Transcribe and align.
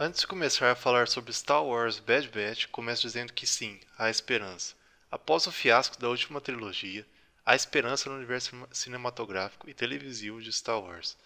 Antes 0.00 0.20
de 0.20 0.28
começar 0.28 0.70
a 0.70 0.76
falar 0.76 1.08
sobre 1.08 1.32
Star 1.32 1.64
Wars 1.64 1.98
Bad 1.98 2.28
Batch, 2.28 2.68
começo 2.68 3.02
dizendo 3.02 3.32
que 3.32 3.44
sim, 3.44 3.80
há 3.98 4.08
esperança. 4.08 4.76
Após 5.10 5.44
o 5.48 5.50
fiasco 5.50 5.98
da 5.98 6.08
última 6.08 6.40
trilogia, 6.40 7.04
há 7.44 7.56
esperança 7.56 8.08
no 8.08 8.14
universo 8.14 8.54
cinematográfico 8.70 9.68
e 9.68 9.74
televisivo 9.74 10.40
de 10.40 10.52
Star 10.52 10.80
Wars. 10.80 11.16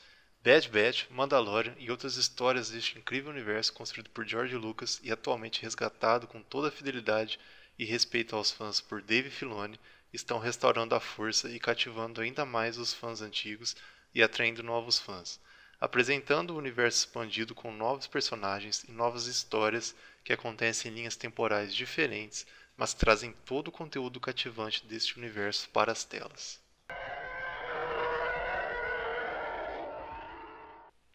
Bad 0.42 0.70
Batch, 0.70 1.04
Mandalorian 1.10 1.74
e 1.78 1.90
outras 1.90 2.16
histórias 2.16 2.70
deste 2.70 2.98
incrível 2.98 3.30
universo 3.30 3.74
construído 3.74 4.08
por 4.08 4.26
George 4.26 4.56
Lucas 4.56 4.98
e 5.02 5.12
atualmente 5.12 5.60
resgatado 5.60 6.26
com 6.26 6.40
toda 6.40 6.68
a 6.68 6.72
fidelidade 6.72 7.38
e 7.78 7.84
respeito 7.84 8.34
aos 8.34 8.50
fãs 8.50 8.80
por 8.80 9.02
Dave 9.02 9.28
Filoni, 9.28 9.78
estão 10.14 10.38
restaurando 10.38 10.94
a 10.94 11.00
força 11.00 11.50
e 11.50 11.60
cativando 11.60 12.22
ainda 12.22 12.46
mais 12.46 12.78
os 12.78 12.94
fãs 12.94 13.20
antigos 13.20 13.76
e 14.14 14.22
atraindo 14.22 14.62
novos 14.62 14.98
fãs, 14.98 15.38
apresentando 15.82 16.50
o 16.50 16.58
universo 16.58 16.98
expandido 16.98 17.56
com 17.56 17.72
novos 17.72 18.06
personagens 18.06 18.84
e 18.84 18.92
novas 18.92 19.26
histórias 19.26 19.96
que 20.22 20.32
acontecem 20.32 20.92
em 20.92 20.94
linhas 20.94 21.16
temporais 21.16 21.74
diferentes, 21.74 22.46
mas 22.76 22.94
trazem 22.94 23.34
todo 23.44 23.66
o 23.66 23.72
conteúdo 23.72 24.20
cativante 24.20 24.86
deste 24.86 25.18
universo 25.18 25.68
para 25.70 25.90
as 25.90 26.04
telas. 26.04 26.60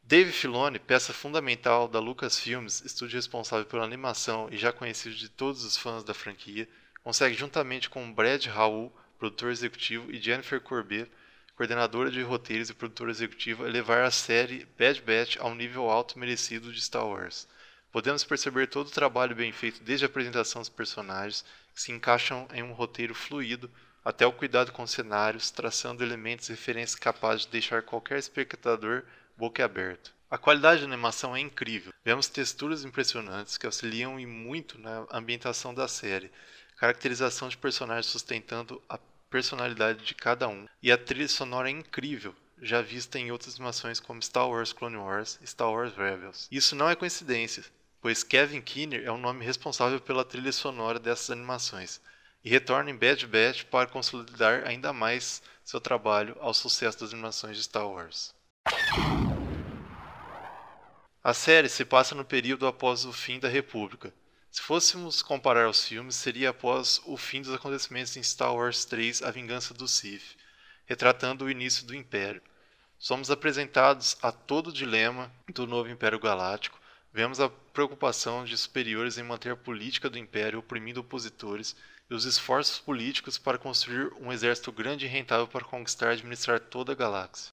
Dave 0.04 0.34
Filoni, 0.34 0.80
peça 0.80 1.14
fundamental 1.14 1.88
da 1.88 2.02
Lucasfilms, 2.02 2.82
estúdio 2.82 3.16
responsável 3.16 3.66
pela 3.66 3.86
animação 3.86 4.50
e 4.52 4.58
já 4.58 4.74
conhecido 4.74 5.16
de 5.16 5.30
todos 5.30 5.64
os 5.64 5.78
fãs 5.78 6.04
da 6.04 6.14
franquia, 6.14 6.68
consegue 7.02 7.36
juntamente 7.36 7.90
com 7.90 8.12
Brad 8.12 8.46
Howell, 8.48 8.92
produtor 9.18 9.50
executivo, 9.50 10.12
e 10.12 10.20
Jennifer 10.20 10.60
Corbett, 10.60 11.10
coordenadora 11.58 12.12
de 12.12 12.22
roteiros 12.22 12.70
e 12.70 12.74
produtora 12.74 13.10
executiva, 13.10 13.68
elevar 13.68 14.04
a 14.04 14.12
série 14.12 14.68
Bad 14.78 15.02
Batch 15.02 15.38
ao 15.40 15.56
nível 15.56 15.90
alto 15.90 16.20
merecido 16.20 16.72
de 16.72 16.80
Star 16.80 17.08
Wars. 17.08 17.48
Podemos 17.92 18.24
perceber 18.24 18.68
todo 18.68 18.88
o 18.88 18.92
trabalho 18.92 19.36
bem 19.36 19.52
feito 19.52 19.82
desde 19.82 20.06
a 20.06 20.08
apresentação 20.08 20.62
dos 20.62 20.70
personagens, 20.70 21.44
que 21.74 21.82
se 21.82 21.92
encaixam 21.92 22.48
em 22.54 22.62
um 22.62 22.74
roteiro 22.74 23.16
fluido, 23.16 23.72
até 24.06 24.24
o 24.24 24.32
cuidado 24.32 24.72
com 24.72 24.86
cenários, 24.86 25.50
traçando 25.50 26.04
elementos 26.04 26.48
e 26.48 26.52
referências 26.52 26.94
capazes 26.94 27.48
de 27.48 27.52
deixar 27.52 27.82
qualquer 27.82 28.20
espectador 28.20 29.04
boquiaberto. 29.36 30.14
A 30.30 30.38
qualidade 30.38 30.82
da 30.82 30.88
animação 30.88 31.36
é 31.36 31.40
incrível. 31.40 31.92
Vemos 32.06 32.28
texturas 32.28 32.86
impressionantes 32.86 33.58
que 33.58 33.66
auxiliam 33.66 34.20
e 34.20 34.28
muito 34.28 34.78
na 34.78 35.08
ambientação 35.12 35.74
da 35.74 35.88
série, 35.88 36.30
caracterização 36.78 37.50
de 37.50 37.58
personagens 37.58 38.06
sustentando 38.06 38.80
a 38.88 39.00
personalidade 39.30 40.06
de 40.06 40.16
cada 40.16 40.48
um, 40.48 40.68
e 40.82 40.92
a 40.92 40.98
trilha 40.98 41.28
sonora 41.28 41.70
é 41.70 41.72
incrível, 41.72 42.36
já 42.62 42.82
vista 42.82 43.20
em 43.20 43.32
outras 43.32 43.56
animações 43.56 44.00
como 44.00 44.22
Star 44.22 44.50
Wars 44.50 44.74
Clone 44.74 44.98
Wars 44.98 45.40
e 45.42 45.48
Star 45.48 45.72
Wars 45.72 45.96
Rebels. 45.96 46.48
Isso 46.52 46.76
não 46.76 46.90
é 46.90 46.96
coincidência, 46.96 47.64
pois 48.02 48.24
Kevin 48.24 48.62
Keener 48.62 49.04
é 49.06 49.12
o 49.12 49.18
nome 49.18 49.46
responsável 49.46 50.00
pela 50.00 50.26
trilha 50.26 50.52
sonora 50.52 51.00
dessas 51.00 51.30
animações, 51.30 52.02
e 52.44 52.50
retorna 52.50 52.90
em 52.90 52.96
Bad 52.96 53.28
Batch 53.28 53.64
para 53.66 53.90
consolidar 53.90 54.66
ainda 54.66 54.94
mais 54.94 55.42
seu 55.64 55.82
trabalho 55.82 56.36
ao 56.40 56.54
sucesso 56.54 57.00
das 57.00 57.14
animações 57.14 57.58
de 57.58 57.64
Star 57.64 57.88
Wars. 57.88 58.34
A 61.24 61.34
série 61.34 61.68
se 61.68 61.84
passa 61.84 62.16
no 62.16 62.24
período 62.24 62.66
após 62.66 63.04
o 63.04 63.12
fim 63.12 63.38
da 63.38 63.50
República. 63.50 64.14
Se 64.50 64.62
fôssemos 64.62 65.22
comparar 65.22 65.70
os 65.70 65.86
filmes, 65.86 66.16
seria 66.16 66.50
após 66.50 67.02
o 67.06 67.18
fim 67.18 67.42
dos 67.42 67.54
acontecimentos 67.54 68.16
em 68.18 68.24
Star 68.24 68.56
Wars 68.56 68.86
3 68.86 69.22
A 69.22 69.32
Vingança 69.32 69.74
do 69.74 69.88
Sith, 69.88 70.36
retratando 70.86 71.46
o 71.46 71.52
início 71.52 71.86
do 71.86 71.96
Império. 71.96 72.42
Somos 72.98 73.30
apresentados 73.30 74.18
a 74.22 74.32
todo 74.32 74.68
o 74.68 74.74
dilema 74.74 75.32
do 75.54 75.68
novo 75.68 75.90
Império 75.90 76.20
Galáctico, 76.20 76.80
vemos 77.14 77.40
a 77.40 77.50
preocupação 77.50 78.46
de 78.46 78.58
superiores 78.58 79.18
em 79.18 79.24
manter 79.24 79.52
a 79.52 79.58
política 79.58 80.10
do 80.10 80.18
Império 80.18 80.60
oprimindo 80.60 81.00
opositores 81.00 81.76
e 82.10 82.14
os 82.14 82.26
esforços 82.26 82.80
políticos 82.80 83.38
para 83.38 83.58
construir 83.58 84.14
um 84.22 84.32
exército 84.32 84.72
grande 84.72 85.06
e 85.06 85.10
rentável 85.10 85.48
para 85.48 85.66
conquistar 85.66 86.10
e 86.10 86.14
administrar 86.14 86.60
toda 86.60 86.92
a 86.92 86.96
galáxia. 86.96 87.52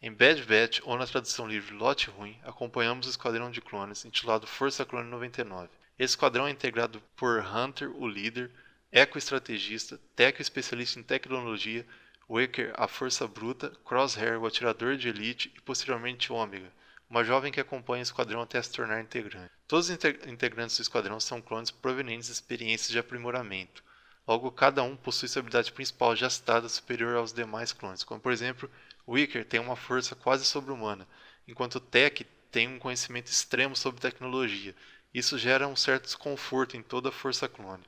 Em 0.00 0.12
Bad 0.12 0.44
Batch, 0.44 0.80
ou 0.84 0.96
na 0.96 1.08
tradução 1.08 1.48
livre 1.48 1.74
Lote 1.74 2.08
Ruim, 2.08 2.38
acompanhamos 2.44 3.08
o 3.08 3.10
esquadrão 3.10 3.50
de 3.50 3.60
clones, 3.60 4.04
intitulado 4.04 4.46
Força 4.46 4.84
Clone 4.84 5.10
99. 5.10 5.68
Esse 5.98 6.12
esquadrão 6.12 6.46
é 6.46 6.52
integrado 6.52 7.02
por 7.16 7.44
Hunter, 7.44 7.90
o 7.90 8.06
líder, 8.06 8.48
Echo 8.92 9.18
estrategista, 9.18 10.00
Tech 10.14 10.40
especialista 10.40 11.00
em 11.00 11.02
tecnologia, 11.02 11.84
Waker 12.30 12.72
a 12.76 12.86
força 12.86 13.26
bruta, 13.26 13.72
Crosshair 13.84 14.40
o 14.40 14.46
atirador 14.46 14.96
de 14.96 15.08
elite 15.08 15.52
e 15.56 15.60
posteriormente 15.62 16.32
Ômega, 16.32 16.72
uma 17.10 17.24
jovem 17.24 17.50
que 17.50 17.60
acompanha 17.60 18.02
o 18.02 18.04
esquadrão 18.04 18.40
até 18.40 18.62
se 18.62 18.70
tornar 18.70 19.00
integrante. 19.00 19.50
Todos 19.66 19.90
os 19.90 19.98
integrantes 20.28 20.76
do 20.76 20.82
esquadrão 20.82 21.18
são 21.18 21.42
clones 21.42 21.72
provenientes 21.72 22.28
de 22.28 22.34
experiências 22.34 22.92
de 22.92 23.00
aprimoramento. 23.00 23.82
Logo, 24.28 24.52
cada 24.52 24.82
um 24.82 24.94
possui 24.94 25.26
sua 25.26 25.40
habilidade 25.40 25.72
principal 25.72 26.14
já 26.14 26.30
citada 26.30 26.68
superior 26.68 27.16
aos 27.16 27.32
demais 27.32 27.72
clones, 27.72 28.04
como 28.04 28.20
por 28.20 28.30
exemplo 28.30 28.70
Wicker 29.08 29.44
tem 29.44 29.58
uma 29.58 29.74
força 29.74 30.14
quase 30.14 30.44
sobre-humana, 30.44 31.08
enquanto 31.46 31.80
Tech 31.80 32.24
tem 32.50 32.68
um 32.68 32.78
conhecimento 32.78 33.28
extremo 33.28 33.74
sobre 33.74 34.00
tecnologia. 34.00 34.74
Isso 35.12 35.38
gera 35.38 35.66
um 35.66 35.74
certo 35.74 36.04
desconforto 36.04 36.76
em 36.76 36.82
toda 36.82 37.08
a 37.08 37.12
força 37.12 37.48
clone. 37.48 37.82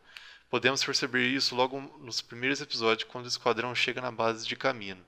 Podemos 0.49 0.83
perceber 0.83 1.27
isso 1.29 1.55
logo 1.55 1.81
nos 2.01 2.21
primeiros 2.21 2.61
episódios, 2.61 3.09
quando 3.09 3.27
o 3.27 3.29
esquadrão 3.29 3.75
chega 3.75 4.01
na 4.01 4.11
base 4.11 4.47
de 4.47 4.57
Camino. 4.57 5.05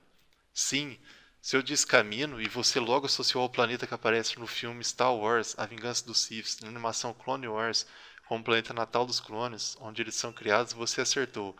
Sim, 0.53 0.97
se 1.41 1.57
eu 1.57 1.61
disse 1.61 1.85
Camino 1.85 2.39
e 2.39 2.47
você 2.47 2.79
logo 2.79 3.07
associou 3.07 3.43
ao 3.43 3.49
planeta 3.49 3.85
que 3.85 3.93
aparece 3.93 4.39
no 4.39 4.47
filme 4.47 4.83
Star 4.83 5.13
Wars, 5.13 5.55
A 5.57 5.65
Vingança 5.65 6.05
dos 6.05 6.21
Sith, 6.21 6.61
na 6.61 6.69
animação 6.69 7.13
Clone 7.13 7.47
Wars, 7.47 7.85
como 8.27 8.39
o 8.39 8.43
planeta 8.43 8.73
natal 8.73 9.05
dos 9.05 9.19
clones, 9.19 9.75
onde 9.81 10.01
eles 10.01 10.15
são 10.15 10.31
criados, 10.31 10.71
você 10.71 11.01
acertou. 11.01 11.55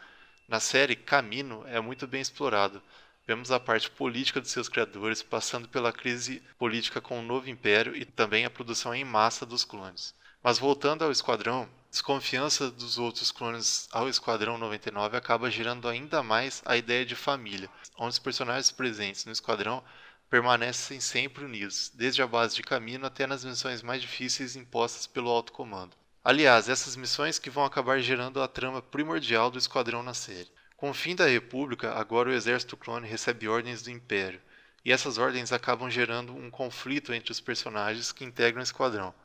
Na 0.47 0.59
série, 0.59 0.95
Camino 0.95 1.65
é 1.67 1.81
muito 1.81 2.07
bem 2.07 2.21
explorado. 2.21 2.81
Vemos 3.25 3.51
a 3.51 3.59
parte 3.59 3.89
política 3.89 4.41
de 4.41 4.49
seus 4.49 4.67
criadores, 4.67 5.23
passando 5.23 5.69
pela 5.69 5.93
crise 5.93 6.43
política 6.57 6.99
com 6.99 7.19
o 7.19 7.23
novo 7.23 7.49
império 7.49 7.95
e 7.95 8.03
também 8.03 8.43
a 8.43 8.49
produção 8.49 8.93
em 8.93 9.05
massa 9.05 9.45
dos 9.45 9.63
clones. 9.63 10.13
Mas 10.43 10.59
voltando 10.59 11.05
ao 11.05 11.11
esquadrão, 11.11 11.69
desconfiança 11.89 12.69
dos 12.69 12.97
outros 12.97 13.31
clones 13.31 13.87
ao 13.93 14.09
Esquadrão 14.09 14.57
99 14.57 15.15
acaba 15.15 15.49
gerando 15.49 15.87
ainda 15.87 16.21
mais 16.21 16.61
a 16.65 16.75
ideia 16.75 17.05
de 17.05 17.15
família, 17.15 17.69
onde 17.97 18.09
os 18.09 18.19
personagens 18.19 18.71
presentes 18.71 19.23
no 19.23 19.31
esquadrão 19.31 19.81
permanecem 20.29 20.99
sempre 20.99 21.45
unidos, 21.45 21.91
desde 21.93 22.21
a 22.21 22.27
base 22.27 22.55
de 22.55 22.63
caminho 22.63 23.05
até 23.05 23.25
nas 23.25 23.45
missões 23.45 23.81
mais 23.81 24.01
difíceis 24.01 24.57
impostas 24.57 25.07
pelo 25.07 25.29
alto 25.29 25.53
comando. 25.53 25.95
Aliás, 26.21 26.67
essas 26.67 26.97
missões 26.97 27.39
que 27.39 27.49
vão 27.49 27.63
acabar 27.63 28.01
gerando 28.01 28.41
a 28.41 28.47
trama 28.47 28.81
primordial 28.81 29.49
do 29.49 29.59
esquadrão 29.59 30.03
na 30.03 30.13
série. 30.13 30.51
Com 30.83 30.89
o 30.89 30.93
fim 30.93 31.15
da 31.15 31.25
República, 31.25 31.93
agora 31.93 32.29
o 32.29 32.33
exército 32.33 32.75
clone 32.75 33.07
recebe 33.07 33.47
ordens 33.47 33.81
do 33.81 33.89
Império, 33.89 34.41
e 34.83 34.91
essas 34.91 35.17
ordens 35.17 35.53
acabam 35.53 35.89
gerando 35.89 36.35
um 36.35 36.51
conflito 36.51 37.13
entre 37.13 37.31
os 37.31 37.39
personagens 37.39 38.11
que 38.11 38.25
integram 38.25 38.59
o 38.59 38.63
esquadrão. 38.63 39.15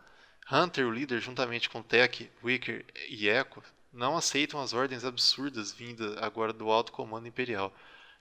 Hunter, 0.48 0.86
o 0.86 0.92
líder, 0.92 1.20
juntamente 1.20 1.68
com 1.68 1.82
Tech, 1.82 2.30
Wicker 2.44 2.86
e 3.08 3.28
Echo, 3.28 3.60
não 3.92 4.16
aceitam 4.16 4.60
as 4.60 4.72
ordens 4.72 5.04
absurdas 5.04 5.72
vindas 5.72 6.16
agora 6.18 6.52
do 6.52 6.70
alto 6.70 6.92
comando 6.92 7.26
imperial 7.26 7.74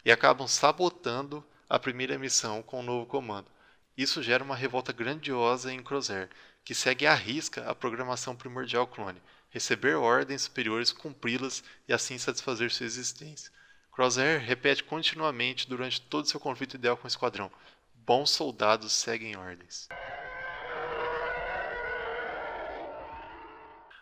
e 0.04 0.12
acabam 0.12 0.48
sabotando 0.48 1.46
a 1.70 1.78
primeira 1.78 2.18
missão 2.18 2.64
com 2.64 2.80
o 2.80 2.84
novo 2.84 3.06
comando. 3.06 3.52
Isso 3.96 4.24
gera 4.24 4.44
uma 4.44 4.56
revolta 4.56 4.92
grandiosa 4.92 5.72
em 5.72 5.84
Crosshair, 5.84 6.28
que 6.66 6.74
segue 6.74 7.06
à 7.06 7.14
risca 7.14 7.70
a 7.70 7.76
programação 7.76 8.36
primordial 8.36 8.88
clone, 8.88 9.22
receber 9.50 9.96
ordens 9.96 10.44
superiores, 10.44 10.92
cumpri-las 10.92 11.64
e 11.88 11.94
assim 11.94 12.18
satisfazer 12.18 12.72
sua 12.72 12.86
existência. 12.86 13.52
Crosshair 13.92 14.40
repete 14.40 14.84
continuamente 14.84 15.68
durante 15.68 16.00
todo 16.02 16.28
seu 16.28 16.40
conflito 16.40 16.76
ideal 16.76 16.96
com 16.96 17.06
o 17.06 17.08
esquadrão: 17.08 17.52
bons 17.94 18.30
soldados 18.30 18.94
seguem 18.94 19.36
ordens. 19.36 19.88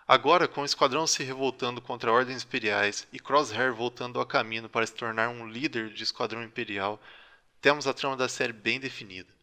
Agora, 0.07 0.47
com 0.47 0.61
o 0.61 0.65
esquadrão 0.65 1.07
se 1.07 1.23
revoltando 1.23 1.81
contra 1.81 2.11
ordens 2.11 2.43
imperiais 2.43 3.07
e 3.11 3.19
Crosshair 3.19 3.73
voltando 3.73 4.19
a 4.19 4.25
caminho 4.25 4.69
para 4.69 4.85
se 4.85 4.93
tornar 4.93 5.29
um 5.29 5.47
líder 5.47 5.89
de 5.89 6.03
esquadrão 6.03 6.43
imperial, 6.43 7.01
temos 7.59 7.87
a 7.87 7.93
trama 7.93 8.15
da 8.15 8.29
série 8.29 8.53
bem 8.53 8.79
definida. 8.79 9.34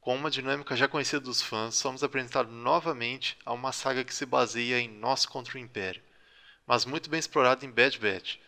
Com 0.00 0.16
uma 0.16 0.30
dinâmica 0.30 0.74
já 0.74 0.88
conhecida 0.88 1.20
dos 1.20 1.42
fãs, 1.42 1.74
somos 1.74 2.02
apresentados 2.02 2.50
novamente 2.50 3.36
a 3.44 3.52
uma 3.52 3.70
saga 3.70 4.02
que 4.02 4.14
se 4.14 4.24
baseia 4.24 4.80
em 4.80 4.88
Nós 4.88 5.26
contra 5.26 5.58
o 5.58 5.60
Império, 5.60 6.02
mas 6.66 6.86
muito 6.86 7.10
bem 7.10 7.20
explorada 7.20 7.66
em 7.66 7.70
Bad 7.70 7.98
Batch, 7.98 8.38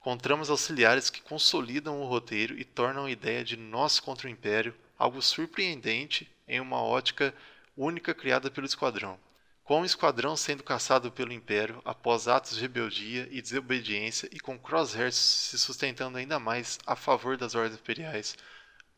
com 0.00 0.18
tramas 0.18 0.50
auxiliares 0.50 1.08
que 1.08 1.22
consolidam 1.22 2.02
o 2.02 2.04
roteiro 2.04 2.58
e 2.58 2.64
tornam 2.64 3.06
a 3.06 3.10
ideia 3.10 3.42
de 3.42 3.56
Nós 3.56 3.98
contra 3.98 4.26
o 4.26 4.30
Império 4.30 4.74
algo 4.98 5.22
surpreendente 5.22 6.30
em 6.46 6.60
uma 6.60 6.82
ótica 6.82 7.34
única 7.74 8.12
criada 8.12 8.50
pelo 8.50 8.66
Esquadrão. 8.66 9.18
Com 9.64 9.80
o 9.80 9.86
Esquadrão 9.86 10.36
sendo 10.36 10.62
caçado 10.62 11.10
pelo 11.10 11.32
Império 11.32 11.80
após 11.86 12.28
atos 12.28 12.56
de 12.56 12.60
rebeldia 12.60 13.26
e 13.30 13.40
desobediência 13.40 14.28
e 14.30 14.38
com 14.38 14.58
Crosshair 14.58 15.10
se 15.10 15.58
sustentando 15.58 16.18
ainda 16.18 16.38
mais 16.38 16.78
a 16.86 16.94
favor 16.94 17.38
das 17.38 17.54
ordens 17.54 17.80
imperiais, 17.80 18.36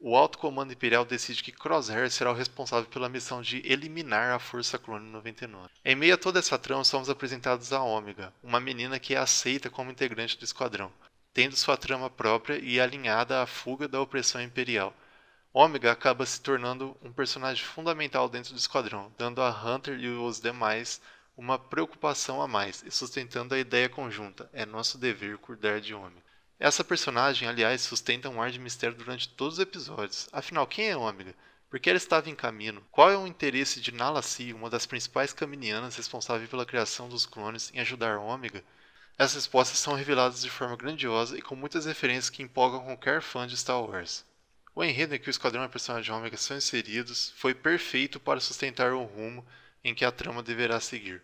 o 0.07 0.15
Alto 0.19 0.37
Comando 0.37 0.71
Imperial 0.71 1.03
decide 1.03 1.43
que 1.43 1.51
Crosshair 1.51 2.11
será 2.11 2.31
o 2.31 2.35
responsável 2.35 2.85
pela 2.91 3.09
missão 3.09 3.41
de 3.41 3.63
eliminar 3.65 4.33
a 4.33 4.39
Força 4.39 4.79
Clone 4.79 5.11
99. 5.11 5.71
Em 5.83 5.97
meio 5.97 6.13
a 6.13 6.19
toda 6.19 6.39
essa 6.39 6.59
trama, 6.59 6.85
somos 6.85 7.09
apresentados 7.09 7.73
a 7.73 7.83
Ômega, 7.83 8.31
uma 8.43 8.61
menina 8.61 8.99
que 8.99 9.15
é 9.15 9.17
aceita 9.17 9.71
como 9.71 9.91
integrante 9.91 10.37
do 10.37 10.45
esquadrão, 10.45 10.93
tendo 11.33 11.57
sua 11.57 11.79
trama 11.79 12.11
própria 12.11 12.59
e 12.59 12.79
alinhada 12.79 13.41
à 13.41 13.47
fuga 13.47 13.89
da 13.89 13.99
opressão 13.99 14.43
imperial. 14.43 14.95
Ômega 15.55 15.91
acaba 15.91 16.27
se 16.27 16.39
tornando 16.39 16.95
um 17.03 17.11
personagem 17.11 17.65
fundamental 17.65 18.29
dentro 18.29 18.53
do 18.53 18.59
esquadrão, 18.59 19.11
dando 19.17 19.41
a 19.41 19.49
Hunter 19.49 19.99
e 19.99 20.09
os 20.11 20.39
demais 20.39 21.01
uma 21.35 21.59
preocupação 21.59 22.43
a 22.43 22.47
mais 22.47 22.83
e 22.87 22.91
sustentando 22.91 23.55
a 23.55 23.59
ideia 23.59 23.89
conjunta: 23.89 24.51
é 24.53 24.67
nosso 24.67 24.99
dever 24.99 25.39
cuidar 25.39 25.81
de 25.81 25.95
Ômega. 25.95 26.24
Essa 26.59 26.85
personagem, 26.85 27.49
aliás, 27.49 27.81
sustenta 27.83 28.29
um 28.29 28.41
ar 28.41 28.51
de 28.51 28.61
mistério 28.61 28.97
durante 28.97 29.29
todos 29.29 29.55
os 29.55 29.61
episódios. 29.61 30.29
Afinal, 30.33 30.67
quem 30.67 30.89
é 30.89 30.97
Ômega? 30.97 31.35
Por 31.69 31.81
que 31.81 31.91
ela 31.91 31.97
estava 31.97 32.31
em 32.31 32.35
caminho? 32.37 32.87
Qual 32.93 33.11
é 33.11 33.17
o 33.17 33.27
interesse 33.27 33.81
de 33.81 33.93
Nala 33.93 34.23
Si, 34.23 34.53
uma 34.53 34.71
das 34.71 34.87
principais 34.87 35.33
caminianas 35.33 35.97
responsável 35.97 36.47
pela 36.47 36.65
criação 36.65 37.09
dos 37.09 37.27
clones, 37.27 37.73
em 37.75 37.81
ajudar 37.81 38.19
Ômega? 38.19 38.65
As 39.19 39.35
respostas 39.35 39.79
são 39.81 39.95
reveladas 39.95 40.43
de 40.43 40.51
forma 40.51 40.77
grandiosa 40.77 41.37
e 41.37 41.43
com 41.43 41.57
muitas 41.57 41.87
referências 41.87 42.31
que 42.31 42.43
empolgam 42.43 42.85
qualquer 42.85 43.21
fã 43.21 43.47
de 43.47 43.57
Star 43.57 43.83
Wars. 43.83 44.25
O 44.75 44.85
enredo 44.85 45.15
em 45.15 45.19
que 45.19 45.29
o 45.29 45.31
Esquadrão 45.31 45.63
e 45.63 45.67
a 45.67 45.69
personagem 45.69 46.15
Ômega 46.15 46.37
são 46.37 46.57
inseridos 46.57 47.33
foi 47.37 47.55
perfeito 47.55 48.21
para 48.21 48.41
sustentar 48.41 48.93
o 48.93 49.03
rumo 49.03 49.45
em 49.83 49.95
que 49.95 50.05
a 50.05 50.13
trama 50.13 50.43
deverá 50.43 50.79
seguir. 50.81 51.21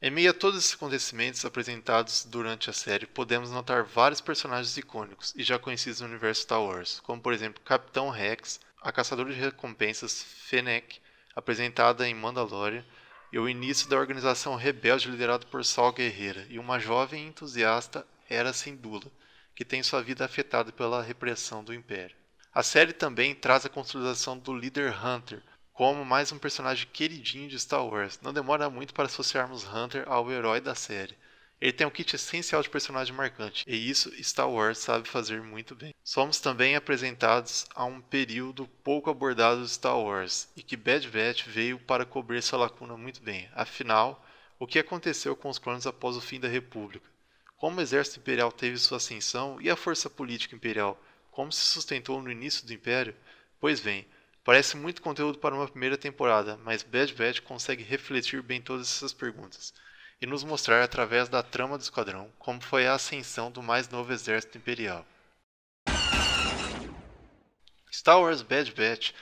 Em 0.00 0.12
meio 0.12 0.30
a 0.30 0.34
todos 0.34 0.60
esses 0.60 0.74
acontecimentos 0.74 1.44
apresentados 1.44 2.24
durante 2.24 2.70
a 2.70 2.72
série, 2.72 3.04
podemos 3.04 3.50
notar 3.50 3.82
vários 3.82 4.20
personagens 4.20 4.76
icônicos 4.76 5.34
e 5.34 5.42
já 5.42 5.58
conhecidos 5.58 6.00
no 6.00 6.06
universo 6.06 6.42
Star 6.42 6.62
Wars, 6.62 7.00
como 7.00 7.20
por 7.20 7.32
exemplo 7.32 7.60
Capitão 7.64 8.08
Rex, 8.08 8.60
a 8.80 8.92
caçadora 8.92 9.34
de 9.34 9.40
recompensas 9.40 10.22
Fennec, 10.22 11.00
apresentada 11.34 12.08
em 12.08 12.14
Mandalorian, 12.14 12.84
e 13.32 13.40
o 13.40 13.48
início 13.48 13.88
da 13.88 13.98
organização 13.98 14.54
rebelde 14.54 15.10
liderada 15.10 15.44
por 15.46 15.64
Saul 15.64 15.92
Guerreira 15.92 16.46
e 16.48 16.60
uma 16.60 16.78
jovem 16.78 17.26
entusiasta 17.26 18.06
Hera 18.30 18.52
Syndulla, 18.52 19.10
que 19.52 19.64
tem 19.64 19.82
sua 19.82 20.00
vida 20.00 20.24
afetada 20.24 20.70
pela 20.70 21.02
repressão 21.02 21.64
do 21.64 21.74
Império. 21.74 22.14
A 22.54 22.62
série 22.62 22.92
também 22.92 23.34
traz 23.34 23.66
a 23.66 23.68
consolidação 23.68 24.38
do 24.38 24.56
líder 24.56 24.94
Hunter, 25.04 25.42
como 25.78 26.04
mais 26.04 26.32
um 26.32 26.38
personagem 26.38 26.88
queridinho 26.92 27.48
de 27.48 27.56
Star 27.56 27.86
Wars. 27.86 28.18
Não 28.20 28.32
demora 28.32 28.68
muito 28.68 28.92
para 28.92 29.04
associarmos 29.04 29.62
Hunter 29.62 30.02
ao 30.08 30.28
herói 30.28 30.60
da 30.60 30.74
série. 30.74 31.16
Ele 31.60 31.72
tem 31.72 31.86
um 31.86 31.90
kit 31.90 32.16
essencial 32.16 32.60
de 32.60 32.68
personagem 32.68 33.14
marcante, 33.14 33.64
e 33.64 33.88
isso 33.88 34.10
Star 34.20 34.50
Wars 34.50 34.78
sabe 34.78 35.08
fazer 35.08 35.40
muito 35.40 35.76
bem. 35.76 35.94
Somos 36.02 36.40
também 36.40 36.74
apresentados 36.74 37.64
a 37.76 37.84
um 37.84 38.00
período 38.00 38.66
pouco 38.82 39.08
abordado 39.08 39.62
de 39.62 39.68
Star 39.68 39.96
Wars, 39.96 40.48
e 40.56 40.64
que 40.64 40.76
Bad 40.76 41.06
Batch 41.10 41.46
veio 41.46 41.78
para 41.78 42.04
cobrir 42.04 42.38
essa 42.38 42.56
lacuna 42.56 42.96
muito 42.96 43.22
bem. 43.22 43.48
Afinal, 43.54 44.26
o 44.58 44.66
que 44.66 44.80
aconteceu 44.80 45.36
com 45.36 45.48
os 45.48 45.60
clones 45.60 45.86
após 45.86 46.16
o 46.16 46.20
fim 46.20 46.40
da 46.40 46.48
República? 46.48 47.08
Como 47.56 47.78
o 47.78 47.80
exército 47.80 48.18
imperial 48.18 48.50
teve 48.50 48.78
sua 48.78 48.96
ascensão 48.96 49.60
e 49.60 49.70
a 49.70 49.76
força 49.76 50.10
política 50.10 50.56
imperial, 50.56 51.00
como 51.30 51.52
se 51.52 51.60
sustentou 51.60 52.20
no 52.20 52.32
início 52.32 52.66
do 52.66 52.72
Império? 52.72 53.14
Pois 53.60 53.78
bem, 53.78 54.04
Parece 54.48 54.78
muito 54.78 55.02
conteúdo 55.02 55.36
para 55.38 55.54
uma 55.54 55.68
primeira 55.68 55.98
temporada, 55.98 56.58
mas 56.64 56.82
Bad 56.82 57.12
Batch 57.12 57.40
consegue 57.40 57.82
refletir 57.82 58.40
bem 58.40 58.62
todas 58.62 58.86
essas 58.86 59.12
perguntas 59.12 59.74
e 60.22 60.26
nos 60.26 60.42
mostrar 60.42 60.82
através 60.82 61.28
da 61.28 61.42
trama 61.42 61.76
do 61.76 61.82
esquadrão 61.82 62.32
como 62.38 62.58
foi 62.62 62.86
a 62.86 62.94
ascensão 62.94 63.50
do 63.50 63.62
mais 63.62 63.90
novo 63.90 64.10
exército 64.10 64.56
imperial. 64.56 65.04
Star 67.92 68.22
Wars 68.22 68.40
Bad 68.40 68.72
Batch 68.72 69.12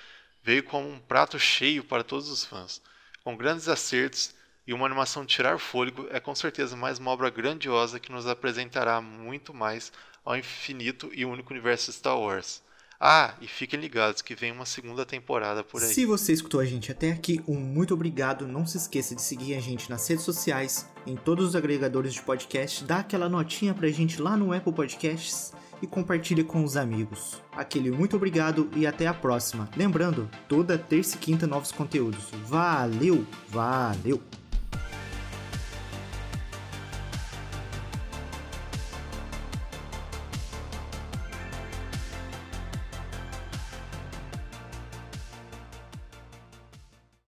veio 0.45 0.63
como 0.63 0.89
um 0.89 1.01
prato 1.01 1.41
cheio 1.41 1.83
para 1.83 2.05
todos 2.05 2.31
os 2.31 2.45
fãs, 2.45 2.81
com 3.25 3.37
grandes 3.37 3.67
acertos 3.67 4.33
e 4.65 4.73
uma 4.73 4.87
animação 4.87 5.25
de 5.25 5.35
tirar 5.35 5.59
fôlego 5.59 6.07
é 6.13 6.21
com 6.21 6.37
certeza 6.37 6.77
mais 6.77 7.01
uma 7.01 7.11
obra 7.11 7.31
grandiosa 7.31 7.99
que 7.99 8.13
nos 8.13 8.29
apresentará 8.29 9.01
muito 9.01 9.53
mais 9.53 9.93
ao 10.25 10.37
infinito 10.37 11.11
e 11.13 11.25
único 11.25 11.53
universo 11.53 11.93
Star 11.93 12.17
Wars. 12.17 12.65
Ah, 13.01 13.35
e 13.41 13.47
fiquem 13.47 13.79
ligados 13.79 14.23
que 14.23 14.35
vem 14.35 14.53
uma 14.53 14.67
segunda 14.67 15.05
temporada 15.05 15.63
por 15.63 15.83
aí. 15.83 15.89
Se 15.89 16.07
você 16.07 16.33
escutou 16.33 16.61
a 16.61 16.65
gente 16.65 16.91
até 16.91 17.13
aqui, 17.13 17.43
um 17.47 17.59
muito 17.59 17.95
obrigado. 17.95 18.47
Não 18.47 18.67
se 18.67 18.77
esqueça 18.77 19.15
de 19.15 19.23
seguir 19.23 19.55
a 19.55 19.61
gente 19.61 19.91
nas 19.91 20.07
redes 20.09 20.25
sociais, 20.25 20.89
em 21.07 21.17
todos 21.17 21.49
os 21.49 21.57
agregadores 21.57 22.15
de 22.15 22.23
podcast, 22.23 22.85
dá 22.85 22.99
aquela 22.99 23.29
notinha 23.29 23.75
pra 23.75 23.89
gente 23.89 24.21
lá 24.21 24.37
no 24.37 24.53
Apple 24.53 24.73
Podcasts 24.73 25.53
e 25.83 25.87
compartilhe 25.87 26.43
com 26.43 26.65
os 26.65 26.77
amigos. 26.77 27.43
Aquele 27.53 27.91
muito 27.91 28.17
obrigado 28.17 28.71
e 28.75 28.87
até 28.87 29.07
a 29.07 29.15
próxima. 29.15 29.69
Lembrando, 29.77 30.29
toda 30.49 30.79
terça 30.79 31.17
e 31.17 31.19
quinta 31.19 31.47
novos 31.47 31.73
conteúdos. 31.73 32.31
Valeu, 32.47 33.27
valeu! 33.49 34.23